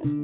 [0.00, 0.14] OK, her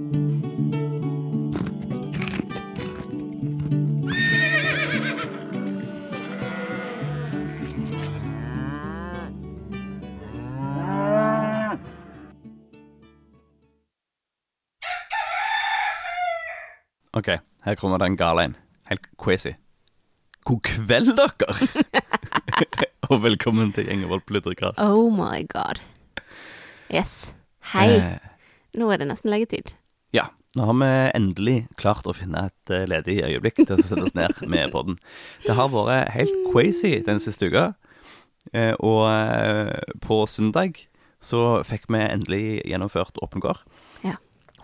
[17.75, 18.57] kommer det en gal en.
[18.89, 19.53] Helt crazy.
[20.45, 21.31] God kveld, dere!
[23.11, 24.81] Og velkommen til Gjengevold pludrekast.
[24.81, 25.75] Oh my god.
[26.89, 27.37] Yes.
[27.75, 27.93] Hei.
[27.93, 28.26] Eh,
[28.77, 29.75] Nå er det nesten leggetid.
[30.15, 34.07] ja, nå har vi endelig klart å finne et eh, ledig øyeblikk til å sette
[34.07, 34.97] oss ned med podden.
[35.45, 37.75] Det har vært helt crazy den siste uka.
[38.53, 40.81] Eh, og eh, på søndag
[41.21, 43.65] så fikk vi endelig gjennomført Åpen gård.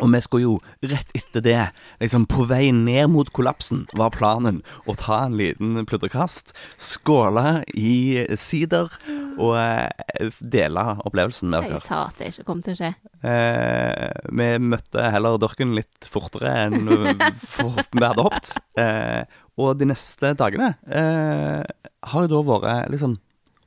[0.02, 1.60] Og vi skulle jo rett etter det,
[2.02, 4.60] liksom på vei ned mot kollapsen, var planen
[4.90, 8.90] å ta en liten pludrekast, skåle i sider
[9.38, 11.78] og eh, dele opplevelsen med dere.
[11.78, 12.92] Jeg sa at det ikke kom til å skje.
[13.22, 16.82] Eh, vi møtte heller dørken litt fortere enn
[17.38, 18.54] for, vi hadde håpet.
[18.82, 21.60] Eh, og de neste dagene eh,
[22.12, 23.18] har jo da vært liksom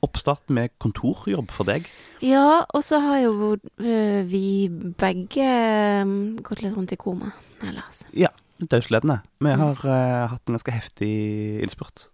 [0.04, 1.86] oppstart med kontorjobb for deg.
[2.24, 6.12] Ja, og så har jo øh, vi begge øh,
[6.44, 7.32] gått litt rundt i koma.
[7.64, 8.04] Ellers.
[8.16, 8.28] Ja,
[8.60, 9.20] dødsledende.
[9.40, 11.12] Vi har eh, hatt en ganske heftig
[11.64, 12.08] innspurt.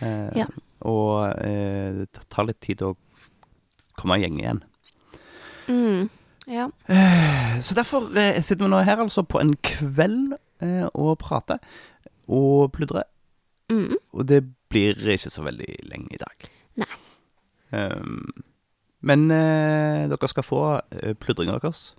[0.00, 0.46] Uh, Ja.
[0.84, 2.92] Og uh, det tar litt tid å
[3.96, 4.62] komme i gjeng igjen.
[5.70, 6.10] Mm.
[6.50, 6.66] Ja.
[7.64, 11.62] Så derfor eh, sitter vi nå her altså på en kveld eh, og prater
[12.28, 13.06] og pludrer.
[13.72, 13.96] Mm.
[14.12, 16.48] Og det blir ikke så veldig lenge i dag.
[17.74, 18.20] Ehm,
[19.04, 21.90] men eh, dere skal få uh, pludringa deres.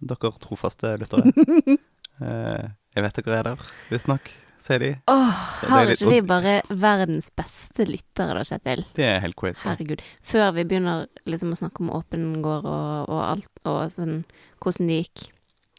[0.00, 1.32] Dere trofaste lyttere.
[2.22, 4.28] Eh, jeg vet dere er der, visstnok,
[4.60, 4.90] sier de.
[5.10, 8.82] Åh, Så har ikke vi bare verdens beste lyttere da, Kjetil?
[8.94, 9.64] Det er helt crazy.
[9.66, 10.04] Herregud.
[10.22, 14.20] Før vi begynner liksom å snakke om åpen gård og, og alt, og sånn
[14.62, 15.24] hvordan det gikk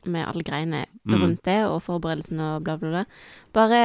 [0.10, 1.16] med alle greiene Mm.
[1.22, 3.06] rundt det, og forberedelsene og bla, bla, bla.
[3.56, 3.80] Bare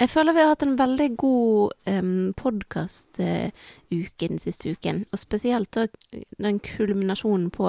[0.00, 5.76] Jeg føler vi har hatt en veldig god um, podkast-uke den siste uken, og spesielt
[5.76, 7.68] den kulminasjonen på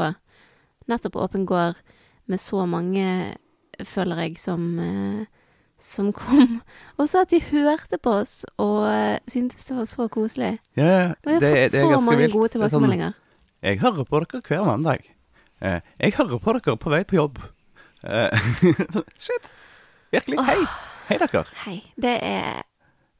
[0.89, 1.79] nettopp Åpen gård
[2.25, 3.35] med så mange,
[3.83, 5.23] føler jeg, som uh,
[5.83, 6.61] som kom
[6.99, 10.53] og så at de hørte på oss og uh, syntes det var så koselig.
[10.79, 12.33] Ja, ja, Og vi har det, fått det så mange vilt.
[12.33, 13.19] gode sånn, tilbakemeldinger.
[13.67, 15.11] jeg hører på dere hver mandag.
[15.59, 17.43] Uh, jeg hører på dere på vei på jobb.
[19.27, 19.53] Shit.
[20.11, 20.39] Virkelig.
[20.47, 20.59] Hei.
[21.09, 21.45] Hei, dere.
[21.65, 21.79] Hei.
[21.99, 22.61] Det er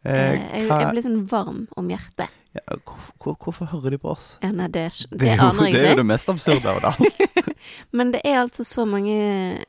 [0.05, 2.27] Eh, eh, jeg, jeg blir sånn varm om hjertet.
[2.53, 4.37] ja, hvorfor, hvor- hvorfor hører de på oss?
[4.43, 6.65] Ja, nei, det, det, Det er, jo, aner jeg det er jo det mest absurde
[6.67, 7.55] av det alt.
[7.93, 9.63] Men det er altså så mange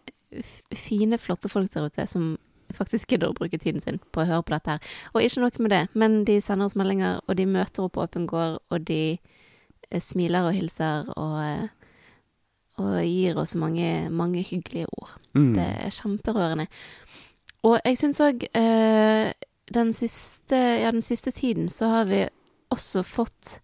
[0.75, 2.33] fine, flotte folk der ute som
[2.75, 4.81] faktisk gidder å bruke tiden sin på å høre på dette her.
[5.15, 8.03] Og ikke nok med det, men de sender oss meldinger, og de møter opp på
[8.03, 11.69] Åpen gård, og de eh, smiler og hilser og eh,
[12.83, 15.13] og gir oss mange, mange hyggelige ord.
[15.39, 15.53] Mm.
[15.55, 16.65] Det er kjemperørende.
[17.65, 19.31] Og jeg syns òg eh,
[19.73, 22.25] den, siste, ja, den siste tiden så har vi
[22.75, 23.59] også fått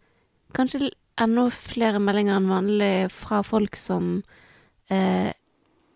[0.56, 0.91] kanskje
[1.21, 4.22] enda flere meldinger enn vanlig fra folk som
[4.91, 5.31] eh,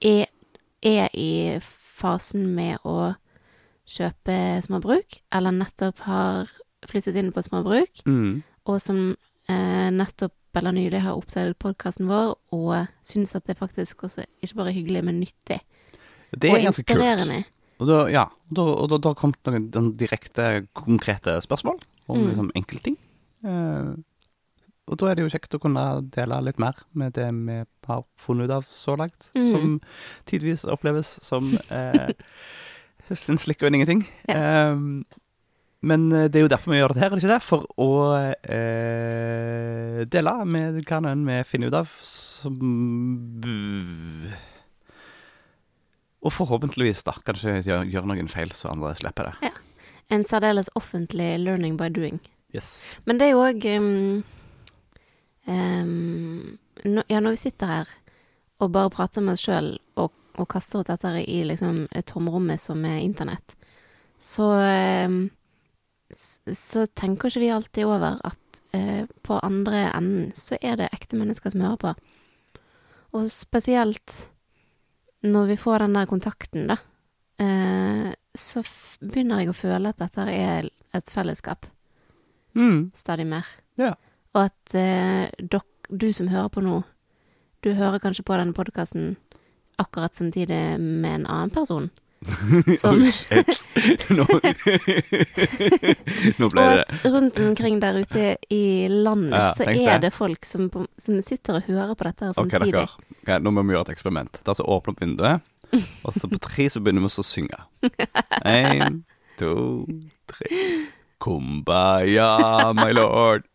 [0.05, 0.27] er,
[0.85, 3.15] er i fasen med å
[3.89, 6.53] kjøpe småbruk, eller nettopp har
[6.89, 8.43] flyttet inn på småbruk, Mm.
[8.69, 9.17] og som
[9.49, 14.55] eh, nettopp eller nylig har oppdaget podkasten vår og syns at det faktisk også ikke
[14.61, 15.59] bare er hyggelig, men nyttig
[16.31, 17.54] Det og inspirerende ganske kult.
[17.85, 21.79] Og da, ja, og da, og da, da kom kommet noen direkte, konkrete spørsmål
[22.09, 22.27] om Mm.
[22.31, 22.97] liksom, enkeltting.
[23.45, 23.95] Eh,
[24.85, 27.59] og da er det jo kjekt å kunne dele litt mer med det vi
[27.89, 29.49] har funnet ut av så langt, Mm.
[29.51, 29.81] som
[30.29, 32.11] tidvis oppleves som eh,
[33.09, 34.05] en slikk og ingenting.
[34.29, 34.73] Ja.
[34.73, 34.77] Eh,
[35.85, 37.43] men eh, det er jo derfor vi gjør dette her, er det ikke det?
[37.45, 37.91] For å
[38.49, 42.57] eh, dele med hva enn vi finner ut av som
[46.25, 49.53] Og forhåpentligvis da kanskje gjøre gjør noen feil, så andre slipper det.
[50.13, 52.21] En særdeles offentlig learning by doing.
[52.55, 52.97] Yes.
[53.05, 54.25] Men det er jo òg um,
[55.51, 56.59] um,
[57.09, 57.95] Ja, når vi sitter her
[58.63, 62.63] og bare prater med oss sjøl og, og kaster ut dette i liksom et tomrommet
[62.63, 63.57] som er internett,
[64.21, 65.25] så um,
[66.15, 71.19] så tenker ikke vi alltid over at eh, på andre enden så er det ekte
[71.19, 71.95] mennesker som hører på.
[73.15, 74.29] Og spesielt
[75.25, 76.77] når vi får den der kontakten, da,
[77.41, 78.63] eh, så
[79.01, 81.67] begynner jeg å føle at dette er et fellesskap
[82.55, 82.93] Mm.
[82.95, 83.47] stadig mer.
[83.77, 83.95] Ja.
[84.35, 86.85] Og at eh, dok, du som hører på nå,
[87.63, 89.17] du hører kanskje på denne podkasten
[89.81, 91.91] akkurat samtidig med en annen person.
[92.79, 94.15] Som, Oh.
[94.17, 94.25] Nå,
[96.39, 100.01] Nå ble det at rundt omkring der ute i landet Ja, så er det.
[100.07, 100.69] det folk som,
[100.99, 102.73] som sitter og hører på dette samtidig.
[102.73, 102.89] dere.
[103.25, 104.41] Ok, Nå må vi gjøre et eksperiment.
[104.45, 105.45] Da så åpne opp vinduet,
[106.05, 107.61] og så på tre så begynner vi å synge.
[108.45, 109.01] Én,
[109.41, 109.55] to,
[110.29, 110.65] tre.
[111.25, 113.47] Kumbaya, my lord.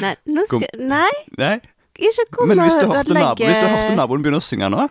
[0.00, 1.58] Nei, nå skal Nei, Nei,
[1.98, 4.86] ikke kom men hvis du, hørte nabo, hvis du hørte naboen begynne å synge nå,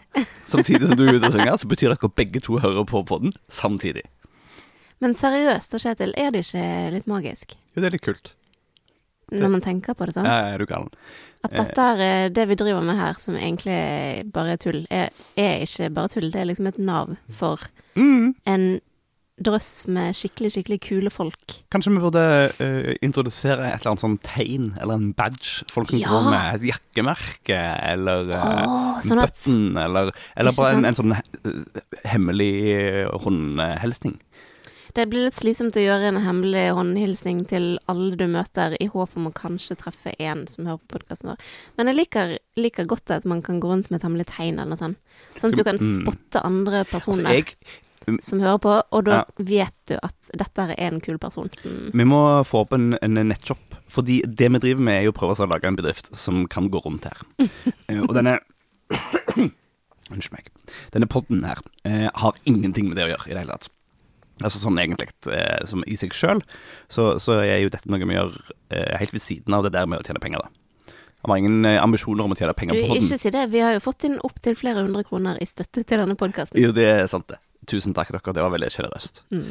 [0.45, 2.85] samtidig som du er ute og synger, så betyr det at dere begge to hører
[2.85, 4.05] på podden samtidig.
[5.01, 7.57] Men seriøst, da, Kjetil, er det ikke litt magisk?
[7.73, 8.35] Jo, det er litt kult.
[9.31, 10.25] Når man tenker på det sånn?
[10.29, 10.89] Ja, er du galen.
[11.43, 15.63] At dette er det vi driver med her, som egentlig bare er tull, er, er
[15.67, 16.29] ikke bare tull.
[16.31, 18.35] Det er liksom et nav for Mm.
[18.45, 18.79] en
[19.37, 21.59] drøss med skikkelig, skikkelig kule folk.
[21.69, 22.21] Kanskje vi burde
[22.57, 25.63] uh, introdusere et eller annet sånn tegn, eller en badge.
[25.69, 26.09] Folk kan Ja.
[26.09, 27.57] gå med et jakkemerke,
[27.91, 29.37] eller uh, Åh, sånn at
[29.85, 32.49] eller, eller bare en, en sånn eh, hemmelig
[33.21, 34.17] håndhelsning.
[34.97, 39.11] Det blir litt slitsomt å gjøre en hemmelig håndhilsning til alle du møter, i håp
[39.19, 41.43] om å kanskje treffe én som hører på podkasten vår.
[41.77, 44.71] Men jeg liker, liker godt at man kan gå rundt med et hemmelig tegn eller
[44.73, 44.97] noe sånt.
[45.37, 45.91] Sånn at du kan Mm.
[45.99, 47.53] spotte andre Altså, personer jeg,
[48.25, 49.23] som hører på, og da Ja.
[49.37, 53.13] vet du at dette er en kul person som vi må få opp en, en
[53.13, 56.47] nettshop, fordi det vi driver med er jo å prøve å lage en bedrift som
[56.47, 57.21] kan gå rundt her.
[57.87, 58.39] Eh, og denne
[60.09, 60.47] Unnskyld meg.
[60.91, 63.69] Denne podden her eh, har ingenting med det å gjøre i det hele tatt.
[64.45, 66.43] Altså sånn egentlig, eh, som i seg sjøl,
[66.93, 68.35] så, så er jo dette noe vi gjør
[68.69, 70.91] eh, helt ved siden av det der med å tjene penger, da.
[71.17, 73.07] Jeg har ingen eh, ambisjoner om å tjene Du, penger på podden.
[73.07, 73.47] ikke si det.
[73.51, 76.59] Vi har jo fått inn opptil flere hundre kroner i støtte til denne podkasten.
[76.61, 77.41] Jo, det er sant, det.
[77.67, 78.35] Tusen takk, dere.
[78.37, 79.23] Det var veldig sjenerøst.
[79.33, 79.49] Mm.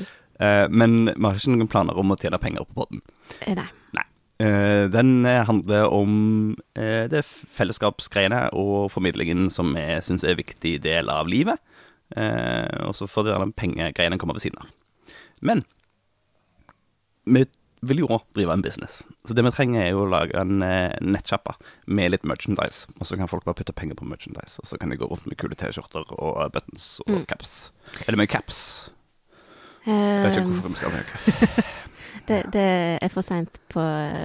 [0.70, 3.02] Men vi har ikke noen planer om å tjene penger på podden.
[3.58, 3.66] nei.
[3.96, 4.06] Nei.
[4.92, 5.10] Den
[5.48, 11.60] handler om det fellesskapsgreiene og formidlingen som vi syns er en viktig del av livet.
[12.14, 14.70] Eh, og så får de pengegreiene komme ved siden av.
[15.46, 15.64] Men
[17.26, 17.44] vi
[17.86, 19.02] vil jo òg drive en business.
[19.28, 21.52] Så det vi trenger, er jo å lage en eh, nettsjappe
[21.86, 22.86] med litt merchandise.
[22.98, 25.26] Og så kan folk bare putte penger på merchandise, og så kan de gå rundt
[25.28, 27.26] med kule T-skjorter og buttons og Mm.
[27.30, 27.70] caps.
[28.06, 28.90] Eller med caps.
[29.86, 31.64] Jeg vet ikke Eh, hvorfor vi skal ha det.
[32.26, 32.64] det, det
[33.06, 33.82] er for seint på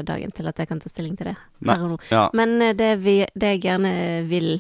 [0.08, 1.76] dagen til at jeg kan ta stilling til det Nei.
[2.10, 3.92] Ja, Men eh, det, vi, det jeg gjerne
[4.32, 4.56] vil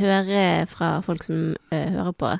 [0.00, 2.30] høre fra folk som uh, hører på,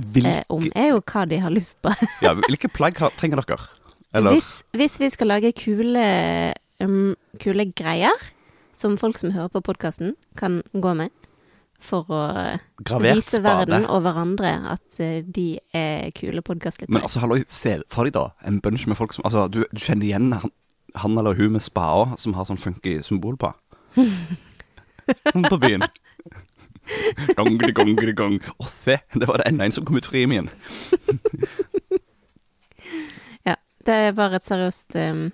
[0.00, 1.92] hvilke, eh, om, er jo hva de har lyst på.
[2.24, 3.58] ja, hvilke plagg trenger dere?
[4.16, 6.06] Eller Hvis, hvis vi skal lage kule,
[6.80, 8.14] um, kule greier
[8.76, 11.12] som folk som hører på podkasten, kan gå med
[11.82, 13.44] for å eh, gravert vise spade?
[13.44, 17.02] verden og hverandre at eh, de er kule Men podkastlyttere.
[17.02, 20.08] altså, hallo, se for deg da en bunch med folk som Altså, du, du kjenner
[20.08, 20.52] igjen han,
[20.96, 23.52] han eller hun med spada som har sånn funky symbol på.
[25.50, 25.84] på byen.
[27.36, 28.38] Gongri, gong, gong.
[28.58, 28.98] Å, se!
[29.14, 30.48] Det var det enda en som kom ut fra rimen.
[33.46, 33.56] Ja,
[33.86, 35.28] det er bare et seriøst um,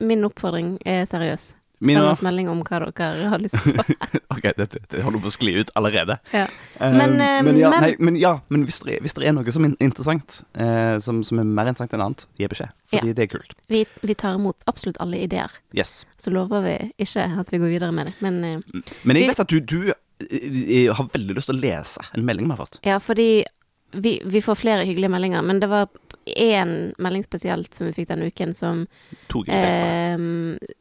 [0.00, 1.52] Min oppfordring er seriøs.
[1.82, 3.72] Min Send oss melding om hva dere har lyst på.
[4.32, 6.14] Ok, dette det holder på å skli ut allerede.
[6.32, 6.44] Ja.
[6.78, 9.34] Men, uh, men, ja, men- nei, men ja, men hvis det er, hvis det er
[9.34, 12.70] noe som er interessant, uh, som, som er mer interessant enn annet, gi beskjed.
[12.94, 13.52] Fordi det er kult.
[13.70, 15.50] Vi, vi tar imot absolutt alle ideer.
[15.74, 16.04] Yes.
[16.18, 18.14] Så lover vi ikke at vi går videre med det.
[18.22, 19.92] Men uh, Men jeg vet at du, du
[20.30, 22.80] eh, har veldig lyst til å lese en melding vi har fått.
[22.86, 23.44] ja, fordi
[23.92, 25.88] vi, vi får flere hyggelige meldinger, men det var
[26.24, 28.86] én melding spesielt som vi fikk denne uken, som,
[29.48, 30.22] eh,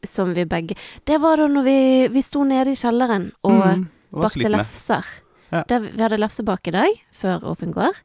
[0.05, 1.79] som vi begge Det var da når vi,
[2.13, 5.05] vi sto nede i kjelleren og Mm, bakte lefser.
[5.51, 5.63] Ja.
[5.67, 7.95] Der, vi hadde lefsebak i dag, før åpen går.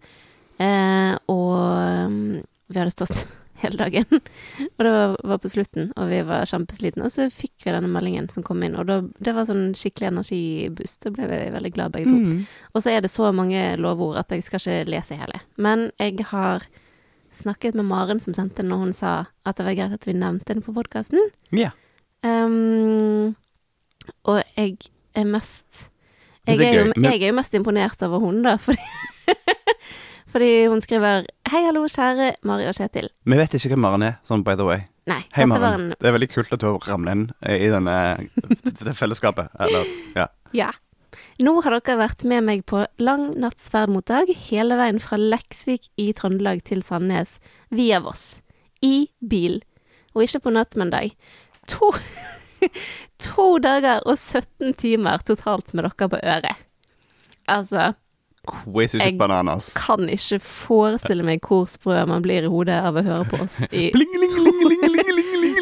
[0.58, 1.52] Eh, og
[2.06, 3.26] um, vi hadde stått
[3.62, 4.06] hele dagen.
[4.76, 7.06] og det var, på slutten, og vi var kjempeslitne.
[7.06, 10.10] Og så fikk vi denne meldingen som kom inn, og da, det var sånn skikkelig
[10.12, 11.00] energiboost.
[11.06, 12.18] Da ble vi veldig glad begge to.
[12.18, 12.44] Mm.
[12.72, 15.42] Og så er det så mange lovord at jeg skal ikke lese hele.
[15.60, 16.68] Men jeg har
[17.36, 20.16] snakket med Maren som sendte den, og hun sa at det var greit at vi
[20.16, 21.20] nevnte den på podkasten.
[21.54, 21.72] Ja.
[22.24, 23.34] Um,
[24.24, 24.78] og jeg
[25.16, 25.90] er mest
[26.46, 28.78] jeg er, jo, jeg er jo mest imponert over hun, da, fordi,
[30.30, 33.08] fordi hun skriver Hei, hallo, kjære Mari og Kjetil.
[33.24, 34.86] Vi vet ikke hvem Maren er, sånn by the way.
[35.06, 37.60] Nei, Hei, dette var en Det er veldig kult at du har ramlet inn eh,
[37.62, 37.94] i denne
[38.66, 39.52] dette fellesskapet.
[39.62, 39.86] Eller,
[40.18, 40.26] ja.
[40.56, 40.72] Ja.
[41.40, 45.18] Nå har dere vært med meg på lang natts ferd mot dag, hele veien fra
[45.20, 47.36] Leksvik i Trøndelag til Sandnes
[47.70, 48.40] via Voss.
[48.84, 49.60] I bil.
[50.16, 51.14] Og ikke på natt, men dag.
[51.70, 51.92] To,
[53.28, 56.66] to dager og 17 timer totalt med dere på øret.
[57.46, 57.92] Altså,
[58.46, 59.72] Jeg- bananas.
[59.74, 63.62] kan ikke forestille meg hvor sprø man blir i hodet av å høre på oss
[63.72, 63.90] i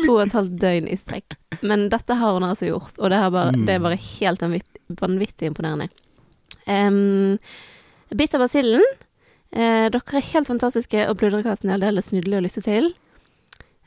[0.04, 1.36] to og et halvt døgn i strekk.
[1.62, 3.66] Men dette har hun altså gjort, og det, bare, Mm.
[3.66, 5.88] det er bare helt vanvitt- vanvittig imponerende.
[6.66, 7.38] Um,
[8.14, 8.82] Bitt av basillen.
[9.54, 12.92] Uh, dere er helt fantastiske, og Pludrekasten er aldeles nydelig å lytte til.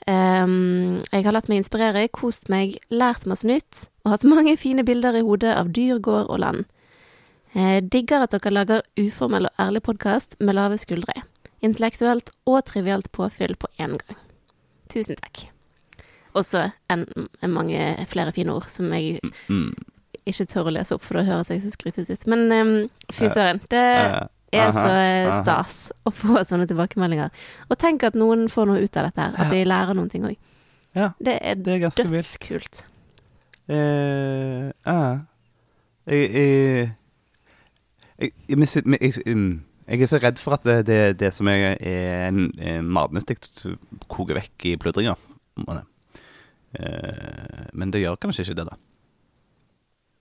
[0.08, 4.84] Um, jeg har latt meg inspirere, kost meg, lært masse nytt, og hatt mange fine
[4.88, 6.66] bilder i hodet av dyr, gård og land.
[7.56, 11.13] Eh, digger at dere lager uformell og ærlig podkast med lave skuldre.
[11.66, 14.18] Intellektuelt og trivielt påfyll på én gang.
[14.92, 15.48] Tusen takk.
[16.38, 17.06] Også en,
[17.42, 17.80] en mange
[18.12, 19.74] flere fine ord som jeg Mm.
[20.27, 22.27] ikke tør å lese opp, for da høres jeg så skrytet ut.
[22.27, 23.62] Men um, fy Eh, søren.
[23.70, 23.86] Det
[24.54, 27.30] Eh, er så eh, stas å få sånne tilbakemeldinger.
[27.70, 29.34] Og tenk at noen får noe ut av dette her.
[29.38, 30.38] At de lærer noen ting òg.
[31.20, 32.86] Det er det dødskult.
[33.68, 35.20] Eh, ja.
[36.08, 36.92] jeg, jeg,
[38.20, 38.58] jeg, jeg,
[39.02, 39.14] jeg,
[39.88, 43.38] jeg, er så redd for at det, det, det som er, er, en- er matnyttig,
[44.12, 45.16] koker vekk i pludringa.
[46.78, 48.76] Eh, men det gjør kanskje ikke det, da.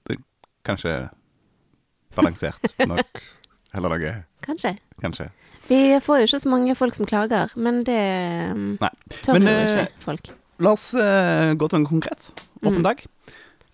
[0.09, 0.17] Det,
[0.67, 0.95] kanskje
[2.17, 3.23] balansert nok.
[3.77, 4.13] Eller noe,
[4.47, 4.71] Kanskje.
[5.03, 5.27] kanskje.
[5.67, 7.99] Vi får jo ikke så mange folk som klager, men det
[8.81, 8.91] Nei.
[9.25, 10.31] tør Men, jo eh, ikke folk.
[10.65, 12.31] La oss uh, gå til en konkret
[12.63, 12.85] åpen Mm.
[12.87, 13.03] dag.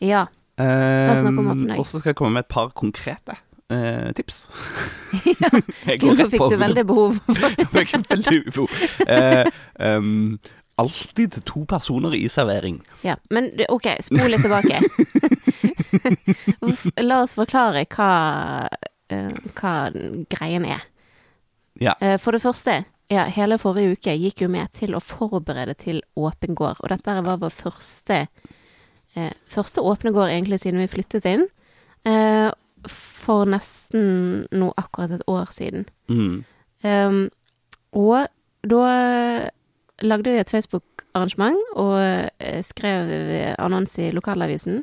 [0.03, 0.25] Ja.
[0.59, 1.79] La oss snakke om åpen dag.
[1.79, 3.37] og så skal jeg komme med et par konkrete
[3.73, 4.43] eh, tips.
[5.41, 5.51] ja.
[6.03, 8.67] Nå fikk du veldig behov for Jeg fikk veldig ufo.
[9.07, 9.47] Eh,
[9.79, 10.39] um,
[10.83, 12.81] alltid to personer i servering.
[13.07, 14.81] Ja, men OK, spol litt tilbake.
[17.03, 18.13] La oss forklare hva,
[19.13, 19.75] eh, hva
[20.33, 20.83] greien er.
[21.81, 21.95] Ja.
[22.01, 26.03] Eh, For det første, ja, hele forrige uke gikk jo med til å forberede til
[26.17, 26.81] åpen gård.
[26.81, 28.27] Og dette var vår første,
[29.15, 31.47] eh, første åpne gård egentlig siden vi flyttet inn.
[32.05, 32.51] Eh,
[32.91, 35.85] for nesten nå akkurat et år siden.
[36.11, 36.45] Mm.
[36.83, 37.21] Um,
[37.93, 38.27] og
[38.67, 39.49] da
[40.03, 43.11] lagde vi et Facebook-arrangement og eh, skrev
[43.63, 44.81] annonse i lokalavisen.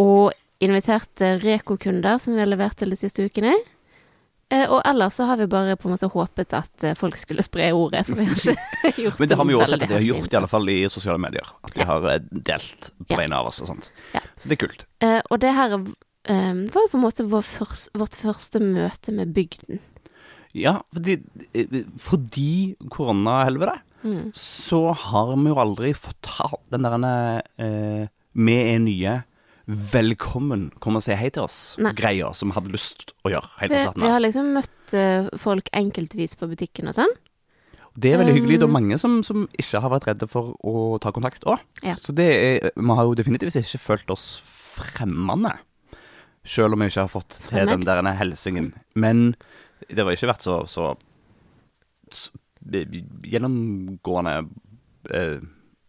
[0.00, 0.32] Og
[0.62, 3.54] inviterte Reko-kunder som vi har levert til de siste ukene.
[4.52, 7.44] Eh, og ellers så har vi bare på en måte håpet at eh, folk skulle
[7.44, 9.92] spre ordet, for vi har ikke gjort Men det har vi jo også sett at
[9.94, 11.52] de har gjort, i alle fall i sosiale medier.
[11.64, 11.88] At de Ja.
[11.88, 12.08] har
[12.52, 13.88] delt på vegne av oss og sånt.
[14.12, 14.20] Ja.
[14.36, 14.84] Så det er kult.
[15.30, 15.78] Og det her
[16.28, 19.80] eh, var jo på en måte vår først, vårt første møte med bygden.
[20.54, 21.18] Ja, fordi,
[21.54, 24.32] eh, fordi koronahelvetet, Mm.
[24.34, 29.24] så har vi jo aldri fått hatt den der eh, Vi er nye.
[29.68, 34.02] Velkommen, kom og si hei til oss-greia som vi hadde lyst å gjøre helt Vi,
[34.02, 37.14] vi har liksom møtt eh, folk enkeltvis på butikken og sånn.
[37.94, 38.58] Det er veldig hyggelig.
[38.58, 41.60] Det er Um, mange som, som ikke har vært redde for å ta kontakt òg.
[41.84, 41.94] Ja.
[41.94, 45.52] Så det er, vi har jo definitivt ikke følt oss fremmede.
[46.44, 48.72] Selv om jeg ikke har fått til den der helsingen.
[48.98, 49.34] Men
[49.88, 50.88] det har ikke vært så, så,
[52.10, 52.30] så
[53.22, 54.34] gjennomgående
[55.10, 55.38] eh,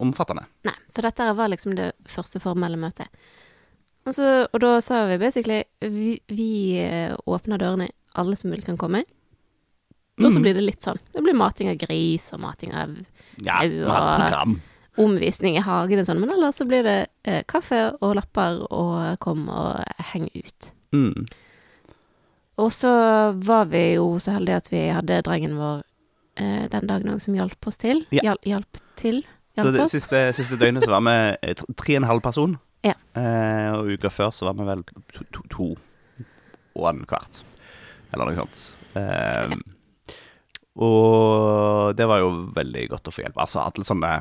[0.03, 0.45] omfattende.
[0.67, 3.09] Nei, så dette var liksom det første formelle møtet.
[4.03, 6.49] Og, så, og da sa vi basically vi, vi
[6.81, 7.87] eh, åpner dørene,
[8.19, 9.03] alle som vil kan komme.
[10.19, 10.41] Og så Mhm.
[10.45, 10.99] blir det litt sånn.
[11.13, 12.91] Det blir mating av gris og mating av
[13.41, 14.61] Ja, sau vi har et og program.
[15.01, 16.19] Omvisning i hagen og sånn.
[16.21, 19.81] Men ellers så blir det eh, kaffe og lapper og kom og
[20.11, 20.69] heng ut.
[20.93, 21.25] Mm.
[22.61, 22.91] Og så
[23.41, 25.79] var vi jo så heldige at vi hadde drengen vår
[26.37, 28.03] eh, den dagen òg som hjalp oss til.
[28.13, 28.27] Ja.
[28.29, 29.23] Hjal, hjalp til.
[29.57, 29.93] Så det oss.
[29.93, 31.15] siste, siste døgnet så var vi
[31.49, 32.57] eh, tre og en halv person.
[32.85, 32.93] Ja.
[33.17, 34.85] Eh, og uka før så var vi vel
[35.15, 35.67] to, to, to
[36.73, 37.41] og en kvart.
[38.13, 38.61] Eller noe sånt.
[38.97, 39.57] Eh,
[40.73, 43.37] Og det var jo veldig godt å få hjelp.
[43.41, 44.13] Altså alle sånne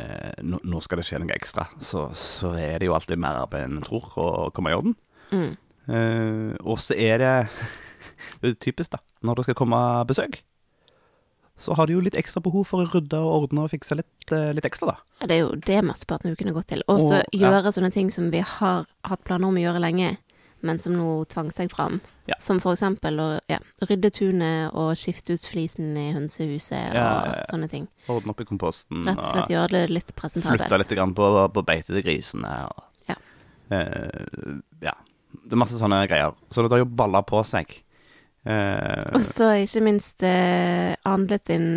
[0.00, 3.42] eh, nå, nå skal det skje noe ekstra, så, så er det jo alltid mer
[3.44, 4.96] arbeid enn en tror å komme i orden.
[5.32, 5.54] Mm.
[5.86, 7.34] Eh, og så er det
[8.40, 9.00] Det er typisk, da.
[9.26, 10.38] Når det skal komme besøk,
[11.56, 14.32] så har du jo litt ekstra behov for å rydde og ordne og fikse litt,
[14.34, 14.96] eh, litt ekstra, da.
[15.22, 16.84] Ja, det er jo det mesteparten av ukene har gått til.
[16.92, 17.72] Og så gjøre ja.
[17.72, 20.16] sånne ting som vi har hatt planer om å gjøre lenge,
[20.62, 22.00] men som nå tvang seg fram.
[22.26, 22.34] Ja.
[22.42, 27.50] Som for eksempel å ja, rydde tunet og skifte ut flisen i hønsehuset Ja, og
[27.50, 27.84] sånne ting.
[28.10, 29.04] Ordne opp i komposten.
[29.06, 30.64] Rett og slett gjøre det litt presentabelt.
[30.64, 32.54] Flytte litt grann på, på beite til grisene.
[32.72, 33.18] Og, Ja.
[33.70, 34.94] Eh, ja.
[35.46, 36.32] Det er masse sånne greier.
[36.50, 37.70] Så det har jo balla på seg.
[38.46, 41.68] Eh, Og så ikke minst eh, handlet inn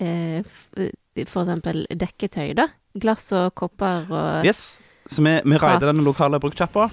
[0.00, 2.68] eh, f- for eksempel dekketøy, da.
[2.98, 4.80] Glass og kopper og yes.
[5.10, 6.88] Så vi, vi raider raide den lokale bruktsjappa.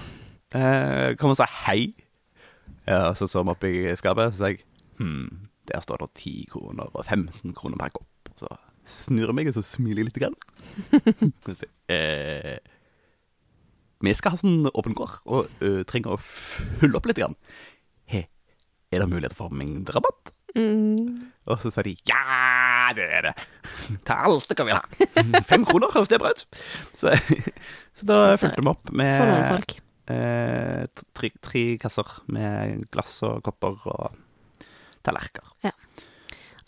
[0.56, 1.92] Eh, kom og sa hei.
[2.88, 4.62] Ja, så så vi opp i skapet, så sa jeg
[5.00, 8.32] hm, der står det 10 kroner og 15 kroner per kopp.
[8.38, 8.48] Så
[8.88, 10.20] snur jeg meg, og så smiler jeg litt.
[10.22, 10.36] Grann.
[11.58, 12.56] Så eh,
[14.04, 17.18] vi skal ha sånn åpen gård, og uh, trenger å fylle opp litt.
[17.18, 17.34] Grann.
[18.08, 18.22] He,
[18.94, 20.32] er det mulighet for mindre rabatt?
[20.54, 21.18] mm,
[21.50, 23.34] Og så sa de ja, det er det.
[24.06, 25.42] Ta alt dere vil ha.
[25.50, 26.46] Fem kroner høres det bra ut.
[26.96, 27.12] Så,
[27.98, 29.76] så da fulgte vi opp For noen med folk.
[30.10, 34.16] Eh, tre, tre kasser med glass og kopper og
[35.06, 35.74] tallerkener.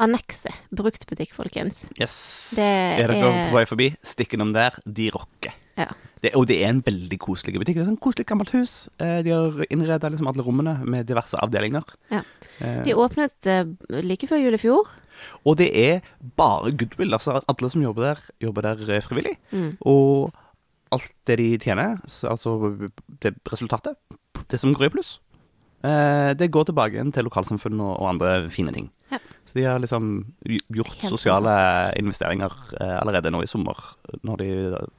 [0.00, 0.56] Annekset.
[0.72, 1.82] Bruktbutikk, folkens.
[2.00, 2.14] Yes.
[2.56, 4.72] Det er dere er- på vei forbi, stikk innom der.
[4.88, 5.52] De rocker.
[5.76, 5.90] Ja.
[6.22, 7.76] Det, og det er en veldig koselig butikk.
[7.76, 8.88] Det er et koselig gammelt hus.
[8.98, 11.84] Eh, de har innreda liksom alle rommene med diverse avdelinger.
[12.10, 12.22] Ja.
[12.60, 13.64] Eh, De åpnet eh,
[14.00, 14.88] like før jul i fjor.
[15.44, 16.00] og det er
[16.36, 17.12] bare goodwill.
[17.12, 19.36] Altså alle som jobber der, jobber der frivillig.
[19.52, 19.76] Mm.
[19.84, 20.32] Og
[20.94, 22.54] alt det de tjener, altså
[23.22, 23.98] det resultatet,
[24.50, 25.18] det som går i pluss,
[25.86, 28.90] eh, det går tilbake til lokalsamfunn og, andre fine ting.
[29.10, 29.20] Ja.
[29.46, 30.10] Så de har liksom
[30.46, 31.98] gjort Helt sosiale fantastisk.
[32.02, 33.78] investeringer eh, allerede nå i sommer,
[34.22, 34.50] når de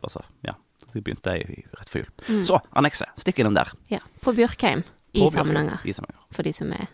[0.04, 0.56] altså, ja,
[0.92, 1.38] de begynte
[1.78, 2.10] rett før jul.
[2.28, 2.42] Mm.
[2.48, 3.12] Så, annekset.
[3.22, 3.72] Stikk innom der.
[3.92, 4.84] Ja, på Bjørkheim
[5.14, 5.80] i Samnanger,
[6.32, 6.88] for de som er,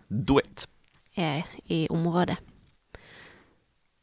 [1.18, 2.38] er i området.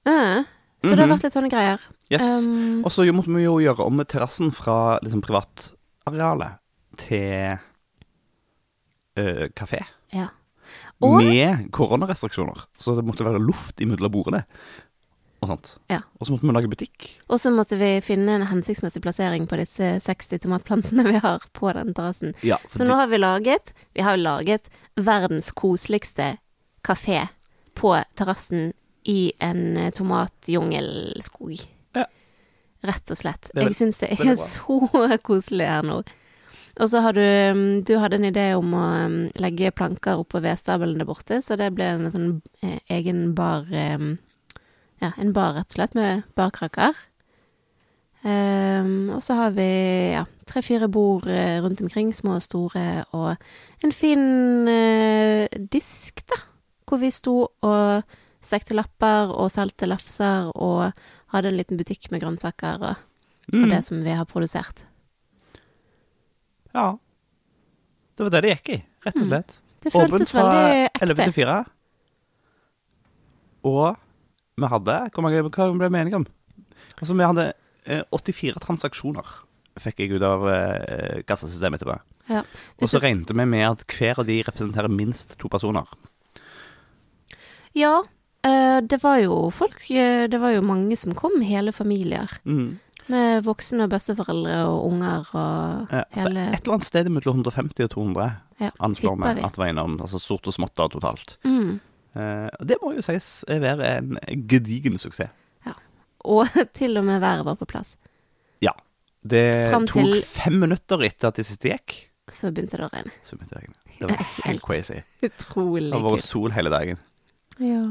[0.05, 0.45] Eh,
[0.85, 1.15] så det har Mhm.
[1.17, 1.81] vært litt sånne greier.
[2.13, 2.23] Yes.
[2.47, 6.59] Um, Og så måtte vi jo gjøre om terrassen fra liksom, privatarealet
[6.97, 7.59] til
[9.19, 9.85] uh, kafé.
[10.13, 10.29] ja.
[11.03, 12.65] Og Med koronarestriksjoner.
[12.79, 14.45] Så det måtte være luft imellom bordene.
[15.43, 15.75] Og sånt.
[15.91, 15.99] Ja.
[16.19, 17.09] Og så måtte vi lage butikk.
[17.29, 21.73] Og så måtte vi finne en hensiktsmessig plassering på disse 60 tomatplantene vi har på
[21.77, 22.33] den terrassen.
[22.47, 26.39] Ja, Så nå har vi laget Vi har laget verdens koseligste
[26.83, 27.29] kafé
[27.75, 28.73] på terrassen
[29.05, 31.55] i en eh, tomatjungelskog.
[31.97, 32.07] Ja.
[32.85, 33.51] Rett og slett.
[33.55, 34.79] Er Jeg syns det er så
[35.29, 36.03] koselig her nå.
[36.75, 40.43] Og så har du mm, Du hadde en idé om å mm, legge planker oppå
[40.43, 42.31] vedstabelen der borte, så det ble en sånn
[42.63, 44.15] eh, egen bar eh,
[45.03, 46.97] Ja, en bar, rett og slett, med barkraker.
[48.25, 49.65] Um, og så har vi
[50.15, 53.35] ja, tre-fire bord eh, rundt omkring, små og store, og
[53.85, 54.23] en fin
[54.65, 56.39] uh, disk, da,
[56.89, 60.93] hvor vi sto og stekte lapper og salte lefser og
[61.35, 63.01] hadde en liten butikk med grønnsaker og,
[63.53, 64.85] og mm, det som vi har produsert.
[66.75, 66.91] Ja.
[68.15, 69.31] Det var det det gikk i, rett og Mm.
[69.33, 69.57] slett.
[69.85, 71.57] Det Åpent føltes fra veldig 11 til 4.
[73.65, 73.97] Og
[74.57, 76.27] vi hadde Hvor mange hva ble vi enige om?
[77.01, 77.47] Altså, vi hadde
[77.91, 79.27] eh, 84 transaksjoner,
[79.83, 81.97] fikk jeg ut av eh, kassasystemet etterpå.
[82.31, 82.45] Ja.
[82.81, 85.85] Og så regnet vi med at hver av de representerer minst to personer.
[87.75, 88.09] Ja, eh,
[88.85, 92.31] det var jo folk eh, Det var jo mange som kom, hele familier.
[92.45, 92.79] Mm.
[93.13, 97.85] Med voksne og besteforeldre og unger og Ja, hele et eller annet sted mellom 150
[97.85, 98.29] og 200
[98.65, 99.99] Ja, anslår vi at var innom.
[100.01, 101.37] Altså stort og smått da totalt.
[101.45, 101.75] mm.
[102.15, 104.13] Eh, det må jo sies være en
[104.47, 105.33] gedigen suksess.
[105.67, 105.73] Ja.
[106.25, 106.47] Og
[106.79, 107.97] til og med været var på plass.
[108.63, 108.71] Ja.
[109.25, 111.97] Det Frem tok fem minutter etter at det siste gikk.
[112.31, 113.11] Så begynte det å regne.
[113.27, 113.99] Så begynte Det å regne.
[113.99, 115.01] Det var helt Helt crazy.
[115.27, 116.25] Utrolig Det var kult.
[116.25, 117.03] sol hele dagen.
[117.59, 117.83] Ja.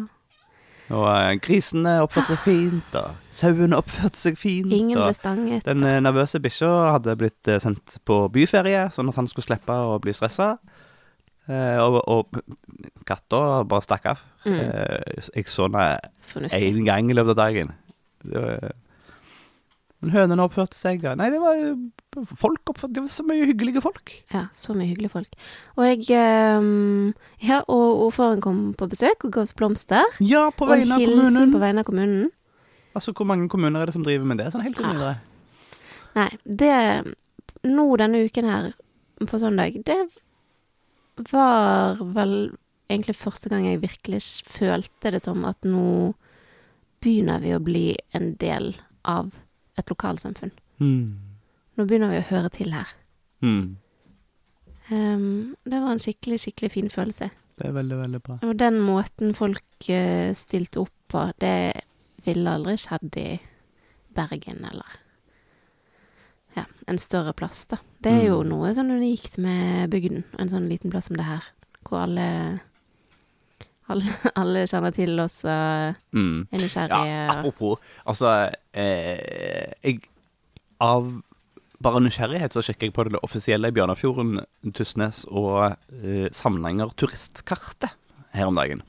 [0.91, 4.71] Og eh, grisene oppførte seg fint, og sauene oppførte seg fint.
[4.73, 5.63] Ingen ble stanget.
[5.65, 9.77] den eh, nervøse bikkja hadde blitt eh, sendt på byferie, sånn at han skulle slippe
[9.77, 10.55] å bli stressa.
[11.51, 14.21] Eh, og, og katta bare stakk av.
[14.43, 14.59] Mm.
[14.59, 17.73] Eh, jeg så henne én gang i løpet av dagen.
[18.23, 18.75] Det var,
[20.03, 21.05] men hønene oppførte seg.
[21.15, 21.59] Nei, det var
[22.27, 24.11] folk oppførte Det var så mye hyggelige folk.
[24.33, 25.37] Ja, så mye hyggelige folk.
[25.77, 30.03] Og jeg um, Ja, og ordføreren kom på besøk og ga oss blomster.
[30.19, 31.53] Ja, på vegne av vegne av hilsen kommunen.
[31.55, 32.25] på vegne av kommunen.
[32.93, 34.49] Altså, Hvor mange kommuner er det som driver med det?
[34.51, 35.15] Sånn helt uten videre.
[36.19, 36.75] Nei, det
[37.63, 38.73] Nå denne uken her,
[39.23, 39.95] på søndag, det
[41.31, 42.33] var vel
[42.91, 44.19] egentlig første gang jeg virkelig
[44.51, 46.11] følte det som at nå
[46.99, 48.73] begynner vi å bli en del
[49.07, 49.31] av
[49.77, 50.51] et lokalsamfunn.
[50.79, 51.19] Mm.
[51.77, 52.89] Nå begynner vi å høre til her.
[53.41, 53.77] Mm.
[54.91, 57.29] Um, det var en skikkelig, skikkelig fin følelse.
[57.57, 58.35] Det er veldig, veldig bra.
[58.43, 61.55] Og den måten folk uh, stilte opp på, det
[62.25, 63.27] ville aldri skjedd i
[64.13, 64.99] Bergen, eller
[66.57, 67.79] ja, en større plass, da.
[68.03, 68.49] Det er jo Mm.
[68.51, 71.43] noe sånn unikt med bygden, en sånn liten plass som det her,
[71.83, 72.59] hvor alle
[73.93, 76.47] alle, alle kjenner til oss og Mm.
[76.53, 80.01] er Ja, apropos Altså, eh, jeg
[80.83, 81.07] Av
[81.83, 84.41] bare nysgjerrighet så sjekker jeg på det offisielle Bjørnafjorden,
[84.75, 87.91] Tysnes og eh, Samnanger turistkartet
[88.33, 88.81] her om dagen.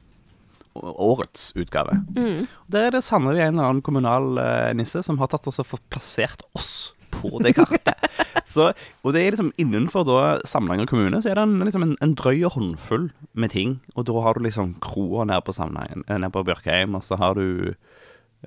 [0.74, 1.96] Årets utgave.
[2.16, 2.46] Mm.
[2.70, 6.42] Der er det sannelig en eller annen kommunal eh, nisse som har tatt fått plassert
[6.54, 8.08] oss på det kartet.
[8.54, 8.70] så,
[9.02, 12.16] og det er liksom innenfor da Samnanger kommune så er det en, liksom en, en
[12.18, 13.78] drøy håndfull med ting.
[13.94, 17.18] Og da har du liksom kroa nede på Samnanger, eh, nede på Bjørkheim, og så
[17.20, 17.74] har du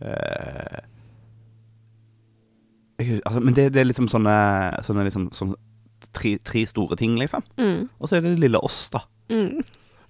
[0.02, 0.84] eh,
[3.26, 4.38] altså, Men det, det er liksom sånne,
[4.86, 5.56] sånne liksom, sånn
[6.13, 7.44] tre, tre store ting, liksom.
[7.58, 7.90] Mm.
[8.00, 9.04] Og så er det det lille oss, da.
[9.34, 9.62] Mm.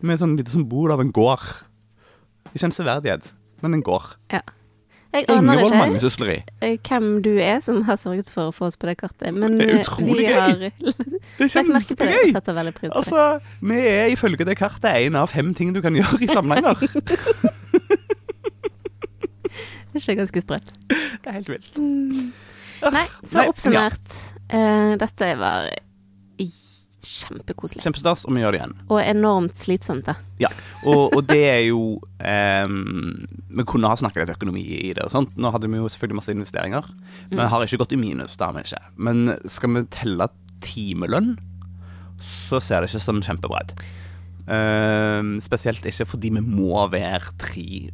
[0.05, 1.45] Med sånn lite symbol av en gård.
[2.53, 3.31] Ikke en severdighet,
[3.63, 4.15] men en gård.
[4.33, 4.43] Ja.
[5.17, 6.37] Jeg aner Ingevold ikke mangesysleri.
[6.61, 9.57] eh, hvem du er som har sørget for å få oss på det kartet, men
[9.57, 10.37] Det er eh, utrolig vi gøy.
[10.37, 10.71] har Det er
[11.39, 12.33] det kjempegøy!
[12.35, 12.91] det.
[12.91, 13.23] Altså,
[13.61, 16.77] vi er ifølge det kartet en av fem ting du kan gjøre i Samnanger.
[19.97, 20.71] Det er ikke ganske sprøtt.
[20.91, 21.77] det er helt vilt.
[21.79, 24.11] Nei, så Nei, oppsummert.
[24.53, 25.71] Uh, dette var
[27.03, 27.83] kjempekoselig.
[27.85, 28.75] Kjempestas, og vi gjør det igjen.
[28.87, 30.15] Og enormt slitsomt, da.
[30.41, 30.51] Ja,
[30.83, 32.79] og, og det er jo um,
[33.49, 35.37] Vi kunne ha snakket litt økonomi i det og sånt.
[35.37, 36.89] Nå hadde vi jo selvfølgelig masse investeringer.
[37.33, 38.81] Men har ikke gått i minus, det har vi ikke.
[39.09, 40.29] Men skal vi telle
[40.65, 41.35] timelønn,
[42.23, 43.75] så ser det ikke sånn kjempebra ut.
[44.47, 47.89] Um, spesielt ikke fordi vi må være tre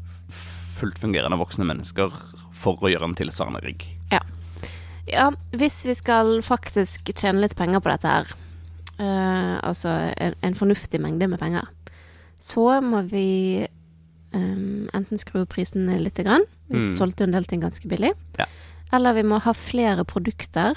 [0.84, 2.14] fullt fungerende voksne mennesker
[2.54, 3.86] for å gjøre en tilsvarende rigg.
[4.14, 4.22] Ja.
[5.10, 8.34] ja, hvis vi skal faktisk tjene litt penger på dette her,
[9.00, 11.68] eh, altså en, en fornuftig mengde med penger,
[12.40, 13.66] så må vi
[14.34, 16.92] um, enten skru opp prisene lite grann, vi Mm.
[16.98, 18.46] solgte en del ting ganske billig, Ja.
[18.92, 20.74] eller vi må ha flere produkter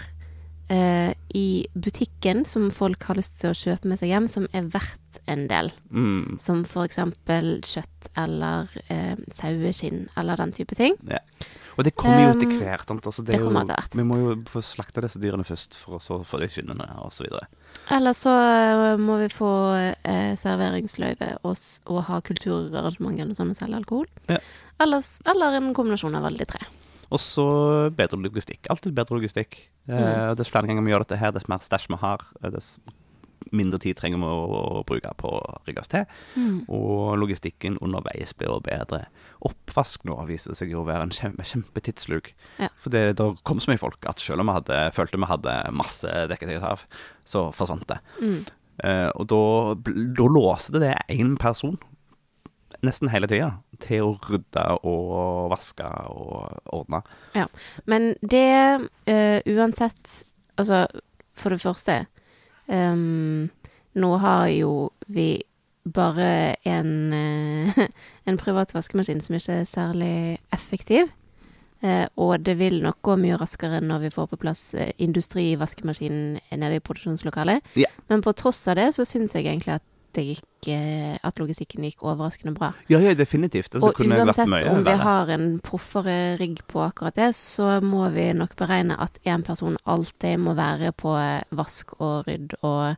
[0.68, 4.62] eh, i butikken som folk har lyst til å kjøpe med seg hjem, som er
[4.62, 5.70] verdt en del.
[5.92, 6.38] Mm.
[6.42, 10.96] Som for eksempel kjøtt eller eh, saueskinn eller den type ting.
[11.07, 11.18] Ja.
[11.79, 12.90] Og det kommer jo etter Um, hvert.
[12.90, 16.18] Altså, det det jo, vi må jo få slakta disse dyrene først, for å så
[16.24, 17.26] få de skinnene osv.
[17.94, 19.50] Eller så eh, må vi få
[20.02, 21.56] eh, serveringsløyve og,
[21.92, 24.08] og ha kulturarrangement eller sånn og selge alkohol.
[24.32, 24.40] Ja.
[24.82, 26.64] Eller, eller en kombinasjon av alle de tre.
[27.14, 27.46] Og så
[27.94, 28.66] bedre logistikk.
[28.72, 29.60] Alltid bedre logistikk.
[29.88, 30.02] Eh, Mm.
[30.02, 32.72] Eh, Dess flere ganger vi gjør dette her, dess mer stæsj vi har, eh, dess
[33.54, 36.02] mindre tid trenger vi å, å bruke på å rigge oss til.
[36.66, 39.04] Og logistikken underveis blir jo bedre.
[39.46, 42.32] Oppvask nå viser seg jo å være en kjempe, kjempetidsluk.
[42.58, 42.72] Ja.
[42.82, 45.54] For det, det kom så mye folk at selv om vi hadde, følte vi hadde
[45.78, 46.82] masse dekketøy å ta av,
[47.26, 47.98] så forsvant det.
[48.22, 48.40] Mm.
[48.86, 49.42] Eh, og da,
[50.16, 51.78] da låste det én person
[52.84, 53.50] nesten hele tida
[53.82, 57.02] til å rydde og vaske og ordne.
[57.36, 57.46] Ja.
[57.88, 58.48] Men det
[59.10, 60.22] uh, uansett
[60.56, 60.86] Altså,
[61.36, 61.94] for det første
[62.64, 63.50] um,
[63.92, 64.70] Nå har jo
[65.12, 65.42] vi
[65.84, 67.82] bare en, uh,
[68.28, 70.16] en privat vaskemaskin som ikke er særlig
[70.52, 71.12] effektiv.
[71.82, 76.38] Eh, og det vil nok gå mye raskere når vi får på plass eh, industrivaskemaskinen
[76.56, 77.60] nede i produksjonslokalet.
[77.76, 77.90] Ja.
[78.08, 79.82] Men på tross av det så syns jeg egentlig at
[80.16, 82.70] det gikk eh, At logistikken gikk overraskende bra.
[82.88, 83.74] Ja, ja, definitivt.
[83.74, 88.30] Altså, Og uansett om vi har en proffere rigg på akkurat det, så må vi
[88.32, 91.12] nok beregne at én person alltid må være på
[91.52, 92.96] vask og rydd og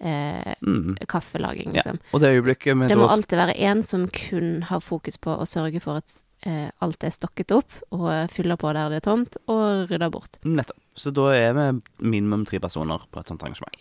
[0.00, 0.96] eh, Mm.
[1.08, 1.82] kaffelaging, Ja.
[1.82, 1.98] liksom.
[2.14, 5.42] Og det øyeblikket vi Det må alltid være én som kun har fokus på å
[5.46, 9.36] sørge for at eh, alt er stokket opp, og fyller på der det er tomt,
[9.46, 10.38] og rydder bort.
[10.44, 10.78] Nettopp.
[10.98, 11.66] Så da er vi
[12.02, 13.76] minimum tre personer på et sånt arrangement.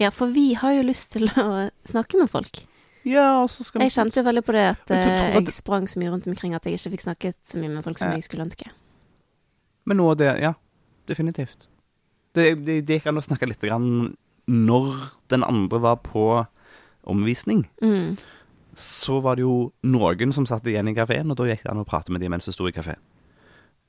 [0.00, 2.64] Ja, for vi har jo lyst til å snakke med folk.
[3.06, 5.52] Ja, og så skal vi Jeg kjente veldig på det at du eh, at- jeg
[5.54, 8.08] sprang så mye rundt omkring at jeg ikke fikk snakket så mye med folk som
[8.10, 8.14] Ja.
[8.16, 8.70] jeg skulle ønske.
[9.86, 10.54] Men av det Ja,
[11.06, 11.68] definitivt.
[12.34, 14.16] Det, det, det gikk an å snakke litt grann
[14.48, 14.88] når
[15.28, 16.46] den andre var på
[17.06, 17.68] omvisning.
[17.82, 18.16] Mm.
[18.76, 21.82] Så var det jo noen som satt igjen i kafeen, og da gikk det an
[21.82, 23.00] å prate med de mens de sto i kafeen.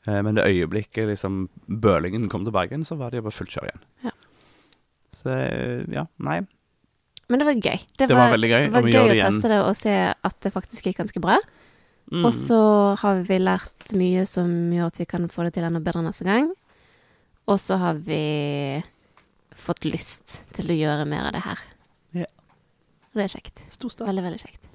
[0.07, 3.49] Eh, Men det øyeblikket liksom bølingen kom til Bergen, så var det jo bare fullt
[3.55, 3.85] kjør igjen.
[4.05, 4.11] Ja.
[5.15, 5.35] Så
[5.93, 6.41] ja, nei.
[7.29, 7.79] Men det var gøy.
[7.97, 9.31] Det var veldig gøy, Det var gøy å igjen.
[9.33, 11.39] teste det og se at det faktisk gikk ganske bra.
[12.11, 12.21] Mm.
[12.27, 12.59] Og så
[13.01, 16.27] har vi lært mye som gjør at vi kan få det til enda bedre neste
[16.27, 16.51] gang.
[17.49, 18.83] Og så har vi
[19.55, 21.59] fått lyst til å gjøre mer av det her.
[22.13, 22.29] Ja.
[23.09, 23.63] Og det er kjekt.
[23.81, 24.69] Veldig, veldig kjekt.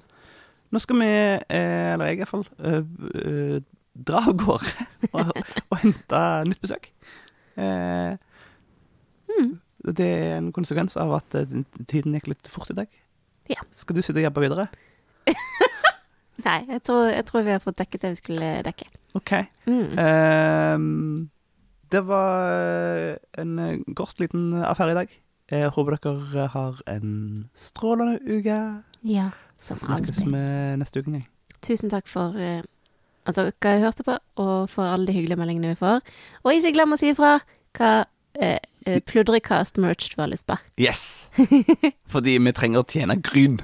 [0.71, 3.57] Nå skal vi, eh, eller jeg iallfall, uh, uh,
[3.91, 4.85] dra av gårde
[5.17, 5.31] og,
[5.67, 6.91] og hente nytt besøk.
[7.59, 8.15] Eh,
[9.31, 9.59] Mm.
[9.95, 12.91] Det er en konsekvens av at eh, tiden gikk litt fort i dag.
[13.49, 13.63] Ja.
[13.73, 14.67] Skal du sitte og jobbe videre?
[16.45, 18.87] Nei, jeg tror, jeg tror vi har fått dekket det vi skulle dekke.
[19.17, 19.31] OK.
[19.69, 19.97] Mm.
[20.01, 21.29] Ehm,
[21.93, 23.55] det var en
[23.91, 25.17] godt kort liten affære i dag.
[25.51, 27.11] Jeg håper dere har en
[27.57, 28.59] strålende uke.
[29.05, 29.29] Ja,
[29.61, 30.33] Så som snakkes alltid.
[30.33, 30.41] vi
[30.81, 31.27] neste uke en gang.
[31.61, 32.61] Tusen takk for eh,
[33.29, 36.01] at dere hørte på, og for alle de hyggelige meldingene vi får.
[36.43, 37.35] Og ikke glem å si ifra
[37.77, 37.91] hva
[38.41, 38.57] eh,
[38.89, 40.55] eh, pludrekast-merch du har lyst på.
[40.81, 41.29] Yes!
[42.11, 43.61] Fordi vi trenger å tjene gryn.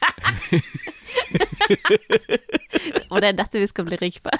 [3.10, 4.30] Og det er dette vi skal bli rike på.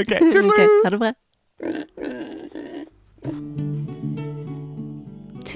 [0.00, 0.10] OK.
[0.10, 1.12] Ok, ha det bra.